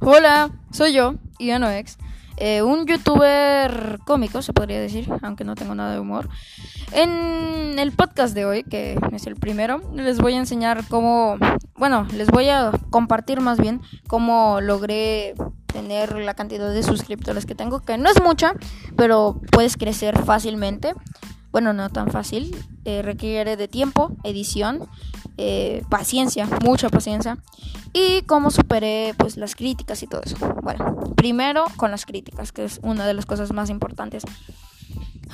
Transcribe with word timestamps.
Hola, 0.00 0.50
soy 0.70 0.92
yo, 0.92 1.16
Ianoex, 1.40 1.98
eh, 2.36 2.62
un 2.62 2.86
youtuber 2.86 3.98
cómico, 4.06 4.42
se 4.42 4.52
podría 4.52 4.80
decir, 4.80 5.12
aunque 5.22 5.42
no 5.42 5.56
tengo 5.56 5.74
nada 5.74 5.92
de 5.92 5.98
humor. 5.98 6.28
En 6.92 7.76
el 7.80 7.90
podcast 7.90 8.32
de 8.32 8.44
hoy, 8.46 8.62
que 8.62 8.96
es 9.10 9.26
el 9.26 9.34
primero, 9.34 9.82
les 9.92 10.18
voy 10.18 10.34
a 10.34 10.38
enseñar 10.38 10.84
cómo, 10.88 11.36
bueno, 11.74 12.06
les 12.14 12.28
voy 12.30 12.48
a 12.48 12.70
compartir 12.90 13.40
más 13.40 13.58
bien 13.58 13.80
cómo 14.06 14.60
logré 14.60 15.34
tener 15.66 16.16
la 16.16 16.34
cantidad 16.34 16.72
de 16.72 16.84
suscriptores 16.84 17.44
que 17.44 17.56
tengo, 17.56 17.80
que 17.80 17.98
no 17.98 18.08
es 18.08 18.22
mucha, 18.22 18.54
pero 18.96 19.40
puedes 19.50 19.76
crecer 19.76 20.16
fácilmente. 20.22 20.94
Bueno, 21.50 21.72
no 21.72 21.90
tan 21.90 22.12
fácil, 22.12 22.54
eh, 22.84 23.02
requiere 23.02 23.56
de 23.56 23.66
tiempo, 23.66 24.16
edición, 24.22 24.86
eh, 25.38 25.82
paciencia, 25.88 26.48
mucha 26.64 26.88
paciencia 26.88 27.38
y 27.92 28.22
cómo 28.22 28.50
superé 28.50 29.14
pues 29.16 29.36
las 29.36 29.54
críticas 29.54 30.02
y 30.02 30.08
todo 30.08 30.20
eso. 30.24 30.36
Bueno, 30.62 31.14
primero 31.14 31.64
con 31.76 31.90
las 31.90 32.06
críticas, 32.06 32.52
que 32.52 32.64
es 32.64 32.80
una 32.82 33.06
de 33.06 33.14
las 33.14 33.24
cosas 33.24 33.52
más 33.52 33.70
importantes. 33.70 34.24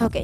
Ok. 0.00 0.16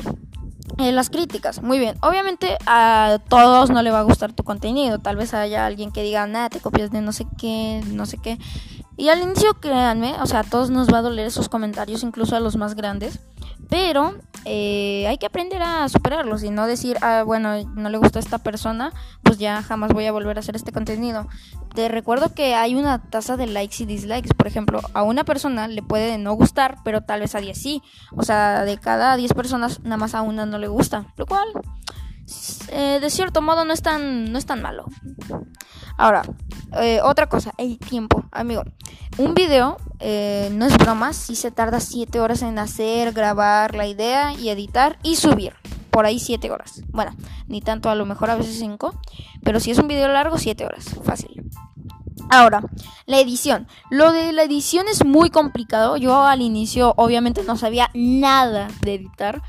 Eh, 0.79 0.93
las 0.93 1.11
críticas, 1.11 1.63
muy 1.63 1.79
bien. 1.79 1.97
Obviamente 2.03 2.59
a 2.67 3.19
todos 3.29 3.71
no 3.71 3.83
le 3.83 3.91
va 3.91 4.01
a 4.01 4.03
gustar 4.03 4.33
tu 4.33 4.45
contenido. 4.45 4.99
Tal 4.99 5.17
vez 5.17 5.35
haya 5.35 5.67
alguien 5.67 5.91
que 5.93 6.03
diga, 6.03 6.27
nada, 6.27 6.51
te 6.51 6.61
copias 6.61 6.91
de 6.91 7.01
no 7.01 7.13
sé 7.13 7.27
qué, 7.39 7.83
no 7.91 8.07
sé 8.07 8.19
qué. 8.19 8.39
Y 8.97 9.09
al 9.09 9.23
inicio, 9.23 9.55
créanme, 9.61 10.15
o 10.21 10.27
sea, 10.27 10.41
a 10.41 10.45
todos 10.45 10.69
nos 10.69 10.93
va 10.93 10.99
a 10.99 11.03
doler 11.03 11.27
esos 11.27 11.49
comentarios, 11.49 12.03
incluso 12.03 12.37
a 12.37 12.41
los 12.41 12.57
más 12.57 12.75
grandes. 12.75 13.19
Pero 13.71 14.15
eh, 14.45 15.07
hay 15.09 15.19
que 15.19 15.27
aprender 15.27 15.63
a 15.63 15.89
superarlos 15.89 16.43
y 16.43 16.51
no 16.51 16.67
decir, 16.67 16.97
ah, 17.03 17.23
bueno, 17.25 17.63
no 17.77 17.89
le 17.89 17.99
gusta 17.99 18.19
a 18.19 18.23
esta 18.23 18.39
persona, 18.39 18.93
pues 19.23 19.39
ya 19.39 19.63
jamás 19.63 19.93
voy 19.93 20.07
a 20.07 20.13
volver 20.13 20.37
a 20.37 20.41
hacer 20.41 20.57
este 20.57 20.73
contenido. 20.73 21.29
Te 21.75 21.89
recuerdo 21.89 22.35
que 22.35 22.55
hay 22.55 22.75
una 22.75 22.99
tasa 22.99 23.37
de 23.37 23.47
likes 23.47 23.83
y 23.83 23.87
dislikes. 23.87 24.35
Por 24.35 24.49
ejemplo, 24.49 24.81
a 24.93 25.03
una 25.03 25.25
persona 25.25 25.69
le 25.69 25.83
puede 25.83 26.19
no 26.19 26.33
gustar, 26.35 26.79
pero 26.85 27.03
tal 27.03 27.21
vez 27.21 27.35
a 27.35 27.41
10 27.41 27.57
sí. 27.57 27.83
O 28.17 28.25
sea, 28.25 28.65
de 28.65 28.77
cada 28.79 29.17
10 29.17 29.35
personas, 29.35 29.81
nada 29.81 29.97
más 29.97 30.15
a 30.15 30.23
una 30.23 30.47
no 30.47 30.59
le 30.59 30.69
gusta. 30.69 31.07
Lo 31.17 31.27
cual, 31.27 31.49
eh, 32.71 32.99
de 33.01 33.11
cierto 33.11 33.43
modo, 33.43 33.65
no 33.65 33.73
es 33.73 33.83
tan, 33.83 34.33
no 34.33 34.39
es 34.39 34.47
tan 34.47 34.63
malo. 34.63 34.87
Ahora, 35.97 36.23
eh, 36.81 37.01
otra 37.03 37.29
cosa, 37.29 37.53
el 37.59 37.79
tiempo, 37.79 38.25
amigo. 38.33 38.63
Un 39.19 39.35
video, 39.35 39.77
eh, 39.99 40.49
no 40.53 40.67
es 40.67 40.79
broma, 40.79 41.13
si 41.13 41.37
se 41.37 41.51
tarda 41.51 41.81
7 41.81 42.21
horas 42.21 42.43
en 42.43 42.59
hacer, 42.59 43.13
grabar 43.13 43.75
la 43.75 43.87
idea 43.87 44.33
y 44.33 44.49
editar 44.49 44.99
y 45.03 45.17
subir. 45.17 45.55
Por 45.91 46.07
ahí 46.07 46.19
7 46.19 46.51
horas. 46.51 46.83
Bueno, 46.89 47.15
ni 47.49 47.61
tanto, 47.61 47.91
a 47.91 47.95
lo 47.95 48.07
mejor 48.07 48.31
a 48.31 48.37
veces 48.37 48.59
5. 48.59 48.95
Pero 49.43 49.59
si 49.61 49.73
es 49.73 49.79
un 49.79 49.89
video 49.89 50.09
largo, 50.09 50.39
7 50.39 50.65
horas. 50.65 50.87
Fácil. 51.05 51.51
Ahora, 52.31 52.63
la 53.07 53.19
edición. 53.19 53.67
Lo 53.91 54.13
de 54.13 54.33
la 54.33 54.45
edición 54.45 54.87
es 54.89 55.05
muy 55.05 55.31
complicado. 55.31 55.97
Yo 55.97 56.23
al 56.23 56.43
inicio 56.43 56.95
obviamente 56.97 57.43
no 57.43 57.57
sabía 57.57 57.91
nada 57.93 58.69
de 58.83 58.95
editar. 58.95 59.43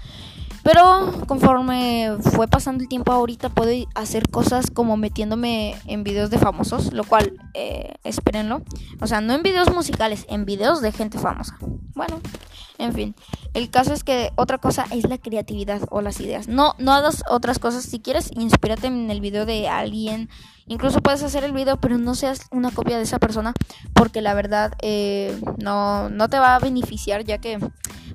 Pero 0.63 1.23
conforme 1.27 2.17
fue 2.21 2.47
pasando 2.47 2.83
el 2.83 2.89
tiempo 2.89 3.11
ahorita 3.11 3.49
puedo 3.49 3.71
hacer 3.95 4.29
cosas 4.29 4.69
como 4.69 4.95
metiéndome 4.97 5.75
en 5.87 6.03
videos 6.03 6.29
de 6.29 6.37
famosos, 6.37 6.93
lo 6.93 7.03
cual, 7.03 7.33
eh, 7.53 7.95
espérenlo. 8.03 8.61
O 8.99 9.07
sea, 9.07 9.21
no 9.21 9.33
en 9.33 9.43
videos 9.43 9.73
musicales, 9.73 10.25
en 10.29 10.45
videos 10.45 10.81
de 10.81 10.91
gente 10.91 11.17
famosa. 11.17 11.57
Bueno, 11.95 12.19
en 12.77 12.93
fin. 12.93 13.15
El 13.53 13.69
caso 13.69 13.93
es 13.93 14.03
que 14.03 14.31
otra 14.35 14.57
cosa 14.57 14.85
es 14.91 15.07
la 15.09 15.17
creatividad 15.17 15.81
o 15.89 16.01
las 16.01 16.19
ideas. 16.19 16.47
No, 16.47 16.75
no 16.77 16.93
hagas 16.93 17.23
otras 17.29 17.59
cosas. 17.59 17.83
Si 17.83 17.99
quieres, 17.99 18.31
inspírate 18.33 18.87
en 18.87 19.09
el 19.11 19.21
video 19.21 19.45
de 19.45 19.67
alguien. 19.67 20.29
Incluso 20.67 21.01
puedes 21.01 21.21
hacer 21.23 21.43
el 21.43 21.51
video, 21.51 21.77
pero 21.77 21.97
no 21.97 22.15
seas 22.15 22.47
una 22.51 22.71
copia 22.71 22.97
de 22.97 23.03
esa 23.03 23.19
persona. 23.19 23.53
Porque 23.93 24.21
la 24.21 24.33
verdad 24.33 24.73
eh, 24.81 25.39
no, 25.57 26.09
no 26.09 26.29
te 26.29 26.39
va 26.39 26.55
a 26.55 26.59
beneficiar 26.59 27.23
ya 27.23 27.39
que 27.39 27.59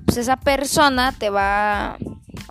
pues, 0.05 0.17
esa 0.17 0.37
persona 0.37 1.11
te 1.11 1.29
va 1.29 1.97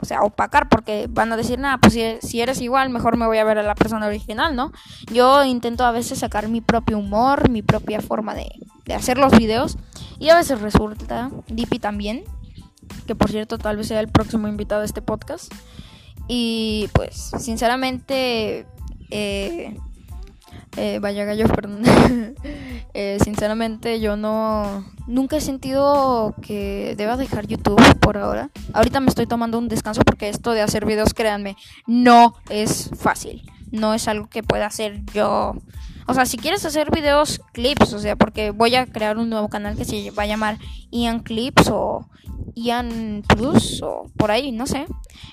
sea, 0.06 0.22
opacar, 0.22 0.68
porque 0.68 1.06
van 1.10 1.32
a 1.32 1.36
decir, 1.36 1.58
nada, 1.58 1.78
pues 1.78 1.98
si, 2.20 2.40
eres 2.40 2.60
igual, 2.60 2.88
mejor 2.90 3.16
me 3.16 3.26
voy 3.26 3.38
a 3.38 3.44
ver 3.44 3.58
a 3.58 3.62
la 3.62 3.74
persona 3.74 4.06
original, 4.06 4.56
¿no? 4.56 4.72
Yo 5.12 5.44
intento 5.44 5.84
a 5.84 5.90
veces 5.90 6.20
sacar 6.20 6.48
mi 6.48 6.60
propio 6.60 6.98
humor, 6.98 7.50
mi 7.50 7.62
propia 7.62 8.00
forma 8.00 8.34
de, 8.34 8.48
de 8.84 8.94
hacer 8.94 9.18
los 9.18 9.36
videos, 9.36 9.76
y 10.18 10.30
a 10.30 10.36
veces 10.36 10.60
resulta, 10.60 11.30
Dippy 11.48 11.78
también, 11.78 12.24
que 13.06 13.14
por 13.14 13.30
cierto 13.30 13.58
tal 13.58 13.76
vez 13.76 13.88
sea 13.88 14.00
el 14.00 14.08
próximo 14.08 14.48
invitado 14.48 14.80
de 14.80 14.86
este 14.86 15.02
podcast, 15.02 15.52
y 16.28 16.88
pues, 16.92 17.30
sinceramente, 17.38 18.66
eh, 19.10 19.76
eh, 20.76 20.98
vaya 21.00 21.24
gallo, 21.24 21.46
perdón. 21.54 21.82
eh, 22.94 23.18
sinceramente 23.22 24.00
yo 24.00 24.16
no... 24.16 24.84
Nunca 25.06 25.36
he 25.36 25.40
sentido 25.40 26.34
que 26.42 26.94
deba 26.96 27.16
dejar 27.16 27.46
YouTube 27.46 27.80
por 28.00 28.18
ahora. 28.18 28.50
Ahorita 28.72 29.00
me 29.00 29.08
estoy 29.08 29.26
tomando 29.26 29.58
un 29.58 29.68
descanso 29.68 30.02
porque 30.02 30.28
esto 30.28 30.52
de 30.52 30.62
hacer 30.62 30.84
videos, 30.84 31.14
créanme, 31.14 31.56
no 31.86 32.34
es 32.50 32.90
fácil. 32.96 33.42
No 33.70 33.94
es 33.94 34.08
algo 34.08 34.28
que 34.28 34.42
pueda 34.42 34.66
hacer 34.66 35.04
yo. 35.12 35.54
O 36.08 36.14
sea, 36.14 36.24
si 36.24 36.36
quieres 36.36 36.64
hacer 36.64 36.90
videos, 36.90 37.40
clips, 37.52 37.92
o 37.92 37.98
sea, 37.98 38.16
porque 38.16 38.50
voy 38.50 38.74
a 38.76 38.86
crear 38.86 39.18
un 39.18 39.28
nuevo 39.28 39.48
canal 39.48 39.76
que 39.76 39.84
se 39.84 40.10
va 40.12 40.24
a 40.24 40.26
llamar 40.26 40.58
Ian 40.90 41.20
Clips 41.20 41.68
o 41.68 42.08
Ian 42.56 43.22
Plus 43.28 43.82
o 43.82 44.10
por 44.16 44.30
ahí, 44.30 44.50
no 44.50 44.66
sé. 44.66 44.86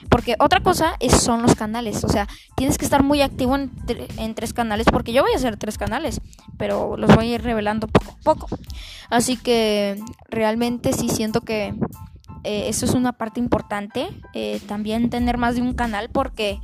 Porque 0.09 0.35
otra 0.39 0.61
cosa 0.61 0.95
es, 0.99 1.13
son 1.13 1.41
los 1.41 1.55
canales. 1.55 2.03
O 2.03 2.09
sea, 2.09 2.27
tienes 2.55 2.77
que 2.77 2.85
estar 2.85 3.01
muy 3.01 3.21
activo 3.21 3.55
en, 3.55 4.35
tres 4.35 4.53
canales. 4.53 4.85
Porque 4.91 5.13
yo 5.13 5.23
voy 5.23 5.31
a 5.31 5.37
hacer 5.37 5.57
tres 5.57 5.77
canales. 5.77 6.21
Pero 6.57 6.97
los 6.97 7.15
voy 7.15 7.31
a 7.31 7.35
ir 7.35 7.41
revelando 7.41 7.87
poco 7.87 8.11
a 8.11 8.23
poco. 8.23 8.47
Así 9.09 9.37
que 9.37 9.99
realmente 10.29 10.91
sí 10.91 11.09
siento 11.09 11.41
que 11.41 11.73
eh, 12.43 12.65
eso 12.67 12.85
es 12.85 12.93
una 12.93 13.13
parte 13.13 13.39
importante. 13.39 14.09
Eh, 14.33 14.59
también 14.67 15.09
tener 15.09 15.37
más 15.37 15.55
de 15.55 15.61
un 15.61 15.73
canal. 15.73 16.09
Porque 16.09 16.59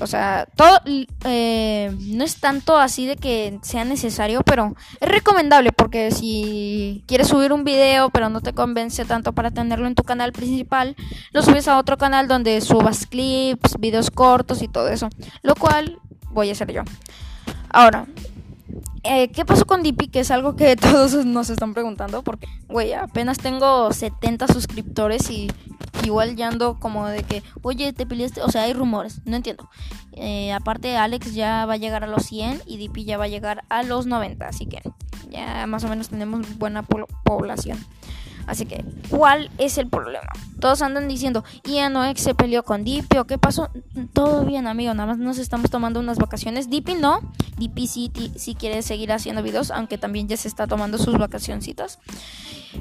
o 0.00 0.06
sea, 0.06 0.46
todo 0.56 0.80
eh, 1.24 1.94
no 1.98 2.24
es 2.24 2.36
tanto 2.36 2.76
así 2.76 3.06
de 3.06 3.16
que 3.16 3.58
sea 3.62 3.84
necesario, 3.84 4.42
pero 4.42 4.74
es 5.00 5.08
recomendable 5.08 5.72
porque 5.72 6.10
si 6.10 7.04
quieres 7.06 7.28
subir 7.28 7.52
un 7.52 7.64
video 7.64 8.10
pero 8.10 8.28
no 8.28 8.40
te 8.40 8.52
convence 8.52 9.04
tanto 9.04 9.32
para 9.32 9.50
tenerlo 9.50 9.86
en 9.86 9.94
tu 9.94 10.02
canal 10.02 10.32
principal, 10.32 10.96
lo 11.32 11.42
subes 11.42 11.68
a 11.68 11.78
otro 11.78 11.98
canal 11.98 12.28
donde 12.28 12.60
subas 12.60 13.06
clips, 13.06 13.78
videos 13.78 14.10
cortos 14.10 14.62
y 14.62 14.68
todo 14.68 14.88
eso, 14.88 15.08
lo 15.42 15.54
cual 15.54 15.98
voy 16.30 16.48
a 16.48 16.52
hacer 16.52 16.72
yo. 16.72 16.82
Ahora, 17.70 18.06
eh, 19.02 19.30
¿qué 19.30 19.44
pasó 19.44 19.64
con 19.64 19.82
Dippy? 19.82 20.08
Que 20.08 20.20
es 20.20 20.30
algo 20.30 20.56
que 20.56 20.76
todos 20.76 21.24
nos 21.24 21.50
están 21.50 21.74
preguntando 21.74 22.22
porque, 22.22 22.46
güey, 22.68 22.92
apenas 22.92 23.38
tengo 23.38 23.92
70 23.92 24.48
suscriptores 24.48 25.30
y 25.30 25.50
igual 26.04 26.36
ya 26.36 26.48
ando 26.48 26.78
como 26.78 27.06
de 27.06 27.22
que, 27.22 27.42
oye, 27.62 27.92
te 27.92 28.06
peleaste, 28.06 28.42
o 28.42 28.50
sea, 28.50 28.62
hay 28.62 28.72
rumores, 28.72 29.20
no 29.24 29.36
entiendo. 29.36 29.68
Eh, 30.12 30.52
aparte, 30.52 30.96
Alex 30.96 31.34
ya 31.34 31.66
va 31.66 31.74
a 31.74 31.78
llegar 31.78 32.04
a 32.04 32.06
los 32.06 32.24
100 32.24 32.62
y 32.66 32.78
DP 32.78 33.04
ya 33.04 33.18
va 33.18 33.24
a 33.24 33.28
llegar 33.28 33.64
a 33.68 33.82
los 33.82 34.06
90, 34.06 34.46
así 34.46 34.66
que 34.66 34.80
ya 35.30 35.66
más 35.66 35.84
o 35.84 35.88
menos 35.88 36.08
tenemos 36.08 36.58
buena 36.58 36.82
población. 36.82 37.78
Así 38.50 38.66
que, 38.66 38.84
¿cuál 39.10 39.48
es 39.58 39.78
el 39.78 39.86
problema? 39.86 40.26
Todos 40.58 40.82
andan 40.82 41.06
diciendo, 41.06 41.44
Ian 41.62 41.94
se 42.16 42.34
peleó 42.34 42.64
con 42.64 42.82
Dippy 42.82 43.16
o 43.18 43.24
qué 43.24 43.38
pasó. 43.38 43.70
Todo 44.12 44.44
bien, 44.44 44.66
amigo, 44.66 44.92
nada 44.92 45.06
más 45.06 45.18
nos 45.18 45.38
estamos 45.38 45.70
tomando 45.70 46.00
unas 46.00 46.18
vacaciones. 46.18 46.68
Dippy 46.68 46.94
no, 46.94 47.20
Dippy 47.58 47.86
sí 47.86 48.56
quiere 48.58 48.82
seguir 48.82 49.12
haciendo 49.12 49.44
videos, 49.44 49.70
aunque 49.70 49.98
también 49.98 50.26
ya 50.26 50.36
se 50.36 50.48
está 50.48 50.66
tomando 50.66 50.98
sus 50.98 51.16
vacacioncitas. 51.16 52.00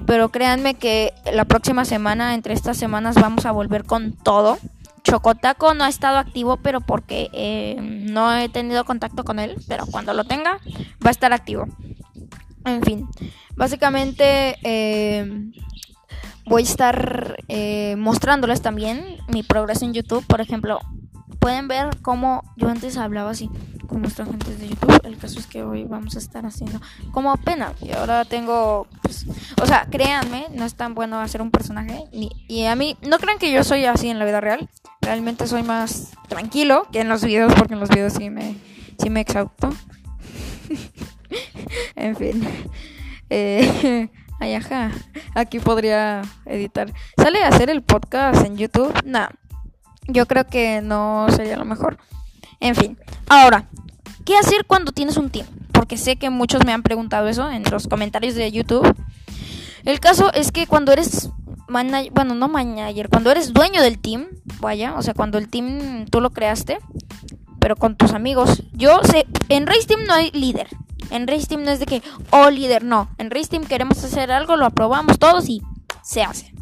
Pero 0.08 0.30
créanme 0.30 0.74
que 0.74 1.14
la 1.32 1.46
próxima 1.46 1.86
semana, 1.86 2.34
entre 2.34 2.56
estas 2.56 2.76
semanas, 2.78 3.14
vamos 3.14 3.46
a 3.46 3.52
volver 3.52 3.84
con 3.84 4.14
todo. 4.14 4.58
Chocotaco 5.04 5.76
no 5.76 5.84
ha 5.84 5.90
estado 5.90 6.18
activo, 6.18 6.58
pero 6.58 6.82
porque 6.82 7.30
eh, 7.32 7.78
no 7.80 8.36
he 8.36 8.50
tenido 8.50 8.86
contacto 8.86 9.24
con 9.24 9.38
él. 9.38 9.56
Pero 9.68 9.86
cuando 9.86 10.16
lo 10.16 10.24
tenga, 10.24 10.60
va 11.06 11.10
a 11.10 11.12
estar 11.12 11.32
activo. 11.32 11.68
En 12.66 12.84
fin, 12.84 13.08
básicamente 13.56 14.58
eh, 14.64 15.52
voy 16.46 16.64
a 16.64 16.66
estar 16.66 17.38
eh, 17.48 17.96
mostrándoles 17.98 18.62
también 18.62 19.18
mi 19.28 19.44
progreso 19.44 19.86
en 19.86 19.94
YouTube. 19.94 20.26
Por 20.26 20.42
ejemplo, 20.42 20.80
pueden 21.40 21.68
ver 21.68 21.98
cómo 22.02 22.44
yo 22.58 22.70
antes 22.70 22.98
hablaba 22.98 23.32
así 23.32 23.50
con 23.88 24.02
nuestra 24.02 24.26
gente 24.26 24.56
de 24.56 24.70
YouTube. 24.70 25.02
El 25.04 25.18
caso 25.18 25.40
es 25.40 25.48
que 25.48 25.64
hoy 25.64 25.86
vamos 25.86 26.16
a 26.16 26.20
estar 26.20 26.46
haciendo 26.46 26.80
como 27.12 27.36
pena. 27.38 27.74
Y 27.82 27.92
ahora 27.92 28.26
tengo, 28.26 28.88
pues, 29.02 29.26
o 29.62 29.66
sea, 29.66 29.88
créanme, 29.90 30.48
no 30.54 30.66
es 30.66 30.76
tan 30.76 30.94
bueno 30.94 31.20
hacer 31.20 31.42
un 31.42 31.50
personaje. 31.50 32.04
y 32.12 32.66
a 32.66 32.76
mí, 32.76 32.98
no 33.02 33.18
crean 33.18 33.40
que 33.40 33.52
yo 33.52 33.64
soy 33.64 33.86
así 33.86 34.10
en 34.10 34.20
la 34.20 34.26
vida 34.26 34.42
real. 34.42 34.70
Realmente 35.02 35.48
soy 35.48 35.64
más 35.64 36.12
tranquilo 36.28 36.88
que 36.92 37.02
en 37.02 37.10
los 37.10 37.24
videos, 37.24 37.54
porque 37.56 37.74
en 37.74 37.80
los 37.80 37.90
videos 37.90 38.14
sí 38.14 38.30
me, 38.30 38.56
sí 39.02 39.10
me 39.10 39.22
exhausto. 39.22 39.74
En 42.00 42.16
fin. 42.16 42.48
Eh, 43.32 44.10
ay, 44.40 44.56
ajá. 44.56 44.90
Aquí 45.36 45.60
podría 45.60 46.24
editar. 46.48 46.92
¿Sale 47.16 47.44
a 47.44 47.50
hacer 47.50 47.70
el 47.70 47.84
podcast 47.84 48.44
en 48.44 48.58
YouTube? 48.58 48.92
No. 49.06 49.28
Yo 50.08 50.26
creo 50.26 50.48
que 50.48 50.82
no 50.82 51.28
sería 51.30 51.56
lo 51.56 51.64
mejor. 51.64 52.00
En 52.60 52.74
fin. 52.74 52.98
Ahora, 53.28 53.66
¿qué 54.26 54.36
hacer 54.36 54.66
cuando 54.66 54.92
tienes 54.94 55.16
un 55.16 55.30
team? 55.30 55.46
porque 55.80 55.96
sé 55.96 56.18
que 56.18 56.30
muchos 56.30 56.66
me 56.66 56.74
han 56.74 56.84
preguntado 56.84 57.30
eso 57.30 57.50
en 57.50 57.64
los 57.64 57.88
comentarios 57.88 58.36
de 58.36 58.52
YouTube. 58.52 58.86
El 59.86 60.02
caso 60.02 60.30
es 60.34 60.52
que 60.52 60.68
cuando 60.68 60.92
eres 60.92 61.30
manager, 61.70 62.12
bueno, 62.14 62.36
no 62.36 62.50
manager, 62.50 63.08
cuando 63.08 63.32
eres 63.32 63.54
dueño 63.54 63.82
del 63.82 63.98
team, 63.98 64.28
vaya, 64.60 64.96
o 64.96 65.02
sea, 65.02 65.14
cuando 65.14 65.38
el 65.38 65.48
team 65.48 66.06
tú 66.12 66.20
lo 66.20 66.32
creaste, 66.32 66.80
pero 67.62 67.78
con 67.78 67.96
tus 67.96 68.12
amigos. 68.12 68.62
Yo 68.74 69.00
sé, 69.04 69.26
en 69.48 69.68
Race 69.68 69.88
Team 69.88 70.02
no 70.06 70.14
hay 70.14 70.32
líder. 70.32 70.68
En 71.10 71.28
Race 71.28 71.48
Team 71.48 71.64
no 71.64 71.72
es 71.72 71.80
de 71.80 71.86
que, 71.86 72.02
oh 72.32 72.50
líder, 72.50 72.84
no. 72.84 73.10
En 73.18 73.32
Race 73.32 73.48
Team 73.48 73.66
queremos 73.66 74.04
hacer 74.04 74.32
algo, 74.32 74.56
lo 74.56 74.66
aprobamos 74.66 75.20
todos 75.20 75.50
y 75.50 75.62
se 76.04 76.24
hace. 76.24 76.54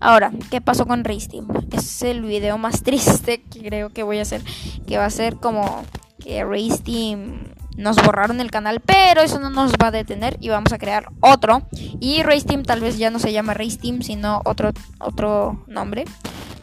Ahora, 0.00 0.32
¿qué 0.50 0.60
pasó 0.60 0.86
con 0.86 1.04
Race 1.04 1.28
Team? 1.28 1.48
Es 1.70 2.02
el 2.02 2.22
video 2.22 2.58
más 2.58 2.82
triste 2.84 3.42
que 3.42 3.60
creo 3.60 3.90
que 3.90 4.02
voy 4.02 4.18
a 4.18 4.22
hacer. 4.22 4.42
Que 4.86 4.98
va 4.98 5.06
a 5.06 5.10
ser 5.10 5.36
como 5.36 5.84
que 6.18 6.44
Race 6.44 6.78
Team 6.82 7.54
nos 7.76 7.96
borraron 7.96 8.40
el 8.40 8.50
canal, 8.50 8.80
pero 8.80 9.20
eso 9.20 9.38
no 9.38 9.50
nos 9.50 9.72
va 9.72 9.88
a 9.88 9.90
detener 9.90 10.38
y 10.40 10.48
vamos 10.48 10.72
a 10.72 10.78
crear 10.78 11.10
otro. 11.20 11.62
Y 12.00 12.22
Race 12.22 12.46
Team 12.46 12.62
tal 12.62 12.80
vez 12.80 12.98
ya 12.98 13.10
no 13.10 13.18
se 13.18 13.32
llama 13.32 13.54
Race 13.54 13.76
Team, 13.76 14.02
sino 14.02 14.42
otro, 14.44 14.72
otro 14.98 15.64
nombre. 15.66 16.04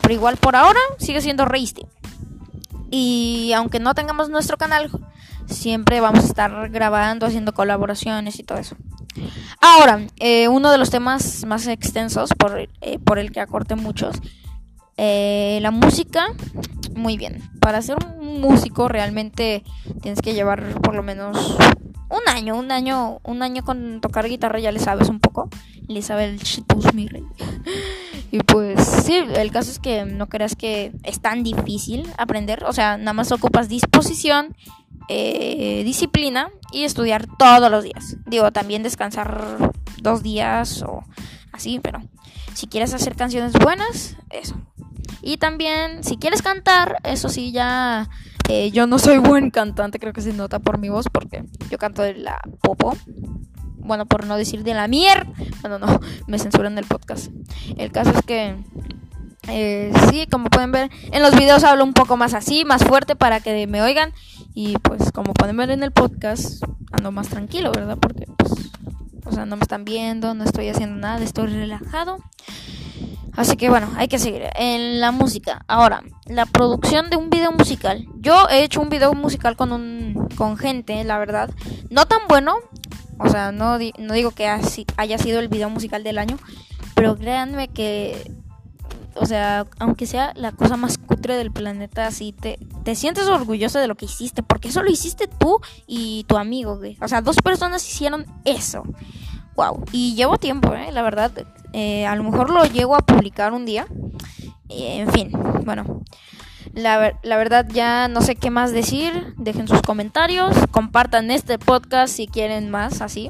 Pero 0.02 0.14
igual 0.14 0.38
por 0.38 0.56
ahora 0.56 0.80
sigue 0.98 1.22
siendo 1.22 1.46
Race 1.46 1.74
Team. 1.74 1.88
Y 2.92 3.54
aunque 3.56 3.80
no 3.80 3.96
tengamos 3.96 4.30
nuestro 4.30 4.58
canal, 4.58 4.92
siempre 5.48 6.02
vamos 6.02 6.24
a 6.24 6.28
estar 6.28 6.70
grabando, 6.70 7.26
haciendo 7.26 7.54
colaboraciones 7.54 8.40
y 8.40 8.44
todo 8.44 8.58
eso. 8.58 8.76
Ahora, 9.62 10.08
eh, 10.20 10.48
uno 10.48 10.72
de 10.72 10.78
los 10.78 10.90
temas 10.90 11.46
más 11.46 11.68
extensos 11.68 12.32
por, 12.38 12.68
eh, 12.82 13.00
por 13.00 13.20
el 13.20 13.32
que 13.32 13.40
acorté 13.40 13.76
muchos, 13.76 14.18
eh, 14.98 15.60
la 15.62 15.72
música, 15.72 16.28
muy 16.96 17.18
bien. 17.18 17.42
Para 17.60 17.82
ser 17.82 17.98
un 18.20 18.42
músico 18.42 18.88
realmente 18.88 19.64
tienes 20.02 20.22
que 20.22 20.34
llevar 20.34 20.82
por 20.82 20.96
lo 20.96 21.04
menos 21.04 21.58
un 22.10 22.30
año, 22.30 22.58
un 22.58 22.72
año, 22.72 23.20
un 23.24 23.42
año 23.42 23.64
con 23.64 24.02
tocar 24.02 24.28
guitarra 24.28 24.60
ya 24.60 24.72
le 24.72 24.80
sabes 24.80 25.10
un 25.10 25.20
poco. 25.20 25.50
Le 25.88 26.02
sabe 26.02 26.26
el 26.26 26.40
mi 26.94 27.08
rey. 27.08 27.24
Y 28.32 28.40
pues 28.40 28.84
sí, 28.84 29.14
el 29.14 29.52
caso 29.52 29.70
es 29.70 29.78
que 29.78 30.06
no 30.06 30.28
creas 30.28 30.56
que 30.56 30.92
es 31.04 31.22
tan 31.22 31.44
difícil 31.44 32.10
aprender. 32.18 32.64
O 32.64 32.74
sea, 32.74 32.98
nada 32.98 33.14
más 33.14 33.32
ocupas 33.32 33.70
disposición 33.70 34.56
eh, 35.10 35.84
disciplina 35.84 36.50
y 36.72 36.84
estudiar 36.84 37.28
todos 37.38 37.70
los 37.70 37.84
días. 37.84 38.18
Digo, 38.26 38.52
también 38.52 38.84
descansar 38.84 39.72
dos 40.02 40.24
días 40.24 40.82
o 40.84 41.04
así, 41.52 41.80
pero 41.80 42.02
si 42.54 42.68
quieres 42.68 42.94
hacer 42.94 43.16
canciones 43.16 43.54
buenas, 43.54 44.18
eso. 44.30 44.56
Y 45.22 45.38
también, 45.38 46.04
si 46.04 46.18
quieres 46.18 46.42
cantar, 46.42 46.98
eso 47.04 47.30
sí, 47.30 47.52
ya 47.52 48.10
eh, 48.50 48.72
yo 48.72 48.88
no 48.88 49.00
soy 49.00 49.20
buen 49.20 49.52
cantante, 49.52 50.00
creo 50.00 50.12
que 50.12 50.22
se 50.22 50.34
nota 50.34 50.60
por 50.60 50.78
mi 50.78 50.90
voz, 50.90 51.08
porque 51.10 51.46
yo 51.70 51.78
canto 51.78 52.02
de 52.02 52.16
la 52.16 52.42
popo. 52.62 52.96
Bueno, 53.78 54.06
por 54.06 54.26
no 54.26 54.38
decir 54.38 54.64
de 54.64 54.74
la 54.74 54.88
mier. 54.88 55.28
Bueno, 55.62 55.80
no, 55.80 56.00
me 56.28 56.40
censuran 56.40 56.78
el 56.78 56.86
podcast. 56.86 57.32
El 57.78 57.92
caso 57.92 58.12
es 58.12 58.26
que 58.26 58.56
eh, 59.48 59.92
sí, 60.10 60.28
como 60.30 60.50
pueden 60.50 60.72
ver, 60.72 60.90
en 61.12 61.22
los 61.22 61.36
videos 61.36 61.64
hablo 61.64 61.84
un 61.84 61.94
poco 61.94 62.16
más 62.18 62.34
así, 62.34 62.64
más 62.66 62.84
fuerte 62.84 63.16
para 63.16 63.40
que 63.40 63.68
me 63.68 63.82
oigan. 63.82 64.14
Y 64.54 64.78
pues 64.78 65.12
como 65.12 65.34
pueden 65.34 65.58
ver 65.58 65.72
en 65.72 65.84
el 65.84 65.92
podcast, 65.92 66.64
ando 66.92 67.12
más 67.12 67.30
tranquilo, 67.30 67.72
¿verdad? 67.72 67.98
Porque 68.00 68.26
pues, 68.38 68.52
o 69.26 69.32
sea, 69.32 69.46
no 69.46 69.56
me 69.56 69.64
están 69.64 69.84
viendo, 69.84 70.34
no 70.34 70.44
estoy 70.44 70.70
haciendo 70.70 70.96
nada, 70.96 71.24
estoy 71.24 71.48
relajado. 71.48 72.18
Así 73.36 73.58
que 73.58 73.70
bueno, 73.70 73.90
hay 73.98 74.08
que 74.08 74.20
seguir. 74.20 74.44
En 74.56 75.00
la 75.00 75.12
música. 75.12 75.66
Ahora, 75.68 76.04
la 76.28 76.46
producción 76.46 77.10
de 77.10 77.18
un 77.18 77.30
video 77.30 77.52
musical. 77.52 78.06
Yo 78.20 78.48
he 78.50 78.64
hecho 78.64 78.80
un 78.80 78.90
video 78.90 79.14
musical 79.14 79.56
con 79.56 79.72
un 79.72 80.30
con 80.38 80.56
gente, 80.56 81.04
la 81.04 81.18
verdad. 81.18 81.50
No 81.90 82.06
tan 82.06 82.20
bueno. 82.30 82.58
O 83.20 83.30
sea, 83.30 83.52
no, 83.52 83.78
no 83.98 84.14
digo 84.14 84.32
que 84.32 84.48
haya 84.48 85.18
sido 85.18 85.40
el 85.40 85.48
video 85.48 85.70
musical 85.70 86.04
del 86.04 86.20
año. 86.20 86.38
Pero 86.94 87.16
créanme 87.16 87.70
que 87.70 88.32
o 89.16 89.26
sea, 89.26 89.66
aunque 89.80 90.06
sea 90.06 90.34
la 90.36 90.52
cosa 90.52 90.78
más 90.78 90.98
cutre 90.98 91.36
del 91.36 91.52
planeta, 91.52 92.08
así 92.08 92.34
te, 92.34 92.58
te 92.84 92.96
sientes 92.96 93.28
orgulloso 93.28 93.80
de 93.80 93.88
lo 93.88 93.96
que 93.96 94.06
hiciste, 94.06 94.44
porque 94.44 94.70
eso 94.70 94.84
lo 94.84 94.92
hiciste 94.92 95.28
tú 95.28 95.60
y 95.88 96.24
tu 96.26 96.38
amigo. 96.38 96.80
O 97.02 97.08
sea, 97.08 97.22
dos 97.22 97.38
personas 97.38 97.88
hicieron 97.88 98.26
eso. 98.46 98.84
Wow. 99.56 99.86
Y 99.92 100.16
llevo 100.16 100.38
tiempo, 100.38 100.74
¿eh? 100.74 100.92
La 100.92 101.02
verdad, 101.04 101.32
eh, 101.74 102.06
a 102.06 102.16
lo 102.16 102.24
mejor 102.24 102.50
lo 102.50 102.66
llego 102.66 102.96
a 102.96 103.00
publicar 103.00 103.54
un 103.54 103.66
día. 103.66 103.86
Eh, 104.70 105.00
en 105.00 105.12
fin, 105.12 105.32
bueno. 105.66 106.02
La, 106.74 107.20
la, 107.22 107.38
verdad 107.38 107.68
ya 107.72 108.08
no 108.08 108.22
sé 108.22 108.36
qué 108.36 108.50
más 108.50 108.72
decir. 108.72 109.36
Dejen 109.38 109.68
sus 109.68 109.82
comentarios. 109.84 110.56
Compartan 110.72 111.30
este 111.30 111.60
podcast 111.60 112.16
si 112.16 112.26
quieren 112.26 112.72
más 112.72 113.02
así. 113.02 113.30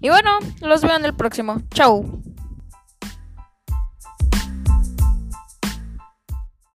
Y 0.00 0.10
bueno, 0.10 0.30
los 0.60 0.82
veo 0.82 0.96
en 0.96 1.06
el 1.06 1.14
próximo. 1.14 1.62
Chau. 1.70 2.22